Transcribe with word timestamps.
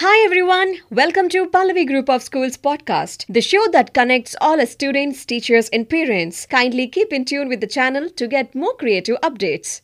Hi 0.00 0.24
everyone, 0.24 0.76
welcome 0.90 1.28
to 1.30 1.48
Pallavi 1.48 1.84
Group 1.84 2.08
of 2.08 2.22
Schools 2.22 2.56
podcast, 2.56 3.24
the 3.28 3.40
show 3.40 3.66
that 3.72 3.92
connects 3.92 4.36
all 4.40 4.64
students, 4.64 5.24
teachers, 5.24 5.68
and 5.70 5.90
parents. 5.90 6.46
Kindly 6.46 6.86
keep 6.86 7.12
in 7.12 7.24
tune 7.24 7.48
with 7.48 7.60
the 7.60 7.66
channel 7.66 8.08
to 8.10 8.28
get 8.28 8.54
more 8.54 8.76
creative 8.76 9.16
updates. 9.22 9.80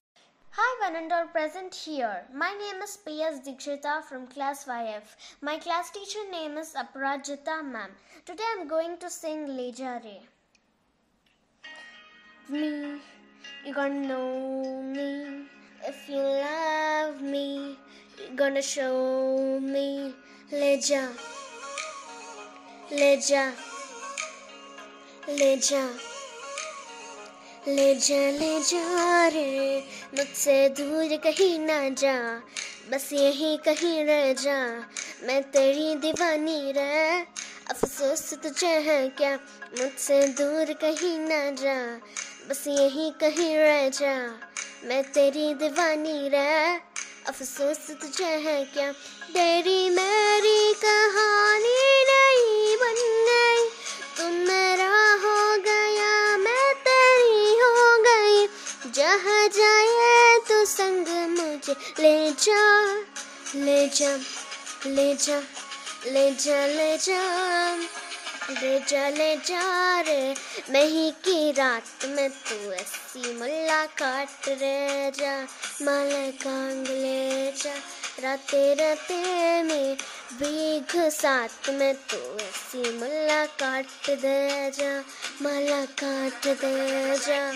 Hi, 0.50 0.70
Vanandor 0.80 1.32
present 1.32 1.74
here. 1.74 2.22
My 2.32 2.50
name 2.50 2.80
is 2.80 2.96
P.S. 3.04 3.40
Dikshita 3.44 4.04
from 4.04 4.28
class 4.28 4.64
5F. 4.64 5.16
My 5.40 5.58
class 5.58 5.90
teacher 5.90 6.24
name 6.30 6.58
is 6.58 6.74
Aparajita 6.74 7.64
ma'am. 7.64 7.90
Today 8.24 8.44
I'm 8.56 8.68
going 8.68 8.96
to 8.98 9.10
sing 9.10 9.48
Leja 9.48 10.00
Re. 10.04 10.20
Me, 12.50 13.00
you 13.66 13.74
gonna 13.74 14.06
know 14.06 14.80
me 14.80 15.46
if 15.84 16.08
you 16.08 16.22
love 16.22 17.20
me. 17.20 17.76
Gonna 18.34 18.62
show 18.62 18.94
me 19.60 20.10
Leja, 20.54 21.08
Leja, 22.92 23.50
Leja. 25.40 25.88
ले 27.68 27.94
जा 27.94 28.38
ले 28.38 28.60
जा 28.60 29.26
रे 29.26 29.80
मुझसे 30.18 30.68
दूर 30.68 31.16
कहीं 31.16 31.58
ना 31.58 31.88
जा। 31.88 32.42
बस 32.90 33.12
यहीं 33.12 33.58
कहीं 33.58 34.04
रह 34.04 34.32
जा। 34.32 34.58
मैं 35.22 35.42
तेरी 35.42 35.94
दीवानी 35.94 36.72
रे। 36.72 37.20
अफसोस 37.70 38.34
तुझे 38.34 38.80
है 38.80 39.08
क्या? 39.08 39.36
मुझसे 39.80 40.28
दूर 40.28 40.72
कहीं 40.72 41.18
ना 41.18 41.50
जा। 41.50 41.96
बस 42.48 42.64
यहीं 42.68 43.12
कहीं 43.12 43.56
रह 43.56 43.88
जा। 43.88 44.40
मैं 44.84 45.12
तेरी 45.12 45.54
दीवानी 45.54 46.28
रे। 46.28 46.93
अफसोस 47.28 47.90
तुझे 47.90 48.24
है 48.24 48.64
क्या? 48.64 48.92
तेरी 49.28 49.90
मेरी 49.90 50.74
कहानी 50.74 52.04
नहीं 52.04 52.76
बन 52.76 52.94
गई। 53.28 53.68
तुम 54.16 54.32
मेरा 54.32 55.12
हो 55.12 55.56
गया, 55.62 56.36
मैं 56.36 56.74
तेरी 56.74 57.58
हो 57.58 58.02
गई। 58.02 58.48
जहाँ 58.90 59.48
जाए 59.48 60.38
तो 60.38 60.64
संग 60.64 61.08
मुझे 61.08 61.76
ले 62.02 62.24
ले 62.24 62.30
जा 62.30 62.86
ले 63.54 63.88
जा 63.88 64.16
ले 64.86 65.14
जा 65.14 65.38
ले 66.06 66.30
जा 66.30 66.66
ले 66.66 66.98
जा। 66.98 67.78
ले 68.50 69.36
जा 69.36 70.00
रे 70.00 70.34
मही 70.70 71.10
की 71.24 71.52
रात 71.52 72.04
में 72.04 72.30
तू 72.30 72.72
ऐसी 72.72 73.34
मुलाकात 73.34 74.48
रे 74.48 75.10
जा 75.10 75.36
माला 75.82 76.30
कांग 76.42 76.86
ले 76.86 77.52
जा। 77.52 77.74
राते 78.22 78.74
राते 78.74 79.62
में 79.62 79.96
बीघ 80.32 81.08
साथ 81.10 81.70
में 81.70 81.94
तू 81.94 82.16
ऐसी 82.36 82.98
मुलाकात 82.98 84.10
दे 84.10 84.70
जा 84.70 84.92
माला 85.42 85.84
काट 86.02 86.46
दे 86.46 87.16
जा। 87.16 87.52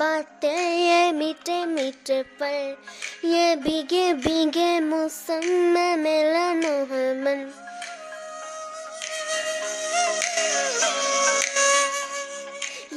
बातें 0.00 0.78
ये 0.78 1.12
मीठे 1.12 1.64
मीठे 1.66 2.22
पल 2.22 2.76
ये 3.28 3.56
भीगे 3.56 4.12
भीगे 4.14 4.80
मौसम 4.80 5.44
में 5.46 5.96
मिलन 5.96 6.62
है 6.92 7.02
मन। 7.20 7.42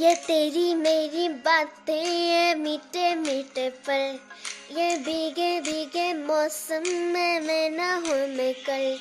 ये 0.02 0.14
तेरी 0.28 0.74
मेरी 0.76 1.28
बातें 1.30 2.06
ये 2.06 2.56
मीठे 2.56 3.14
मीठे 3.16 3.70
पल 3.70 4.18
ये 4.78 4.96
भीगे 4.98 5.60
भीगे 5.62 6.14
मौसम 6.14 6.90
में 7.14 7.40
मैं 7.40 7.70
ना 7.70 7.94
हूँ 7.96 8.28
मैं 8.38 8.54
कल। 8.64 8.98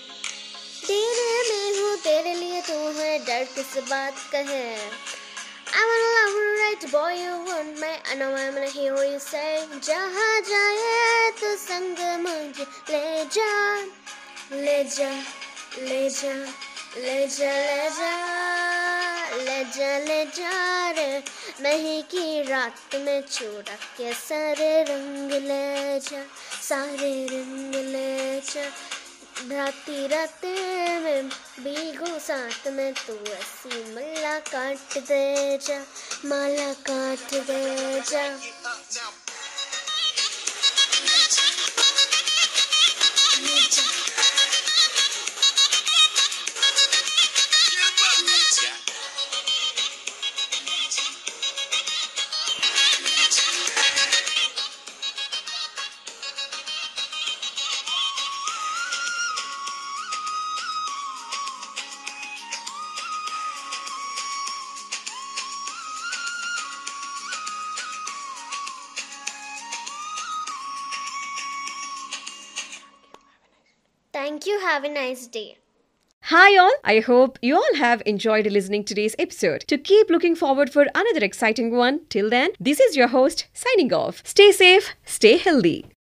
तेरे 0.86 1.42
में 1.48 1.80
हूँ, 1.80 1.96
तेरे 1.96 2.34
लिए 2.34 2.60
तू 2.60 2.78
है, 3.00 3.18
डर 3.18 3.44
किस 3.44 3.76
बात 3.90 4.14
का 4.32 4.38
है? 4.38 4.76
Right 6.72 6.92
boy, 6.92 7.12
you 7.12 7.44
want 7.44 7.80
me. 7.80 7.86
I 8.10 8.14
know 8.16 8.34
I'm 8.34 8.54
gonna 8.54 8.66
hear 8.66 8.96
you 9.04 9.18
say. 9.18 9.66
जहाँ 9.82 10.40
जाए 10.48 11.30
तो 11.40 11.56
संग 11.56 11.98
मुझे 12.22 12.66
ले 12.90 13.24
जा, 13.34 13.76
ले 14.52 14.84
जा, 14.84 15.10
ले 15.78 16.08
जा, 16.10 16.32
ले 16.96 17.26
जा, 17.28 17.52
ले 17.52 17.88
जा, 17.98 18.12
ले 19.46 19.64
जा, 19.74 19.98
ले 20.06 20.24
जा 20.24 20.90
रे 20.96 21.22
मही 21.62 22.02
की 22.10 22.42
रात 22.42 22.96
में 23.04 23.22
चूड़ा 23.22 23.74
के 23.96 24.12
सारे 24.12 24.72
रंग 24.88 25.32
ले 25.32 25.98
जा, 26.00 26.24
सारे 26.68 27.26
रंग 27.32 27.74
ले 27.74 28.40
जा 28.40 28.64
राती 29.50 30.06
रात 30.06 30.44
में 31.02 31.28
बीगो 31.60 32.18
साथ 32.18 32.68
में 32.72 32.92
तू 32.94 33.14
ऐसी 33.32 33.94
मल्ला 33.94 34.38
काट 34.38 34.98
दे 34.98 35.58
जा 35.58 35.78
माला 36.24 36.72
काट 36.72 37.34
दे 37.34 38.00
जा। 38.00 38.22
Thank 74.22 74.46
you. 74.46 74.60
Have 74.60 74.84
a 74.84 74.88
nice 74.88 75.26
day. 75.26 75.56
Hi 76.26 76.56
all, 76.56 76.72
I 76.84 77.00
hope 77.00 77.40
you 77.42 77.56
all 77.56 77.74
have 77.74 78.04
enjoyed 78.06 78.46
listening 78.46 78.84
today's 78.84 79.16
episode. 79.18 79.64
To 79.66 79.76
keep 79.76 80.10
looking 80.10 80.36
forward 80.36 80.70
for 80.70 80.86
another 80.94 81.24
exciting 81.24 81.74
one, 81.74 82.02
till 82.08 82.30
then, 82.30 82.50
this 82.60 82.78
is 82.78 82.94
your 82.94 83.08
host 83.08 83.48
signing 83.52 83.92
off. 83.92 84.22
Stay 84.24 84.52
safe, 84.52 84.94
stay 85.04 85.38
healthy. 85.38 85.91